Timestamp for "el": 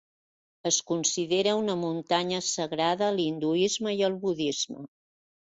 4.11-4.21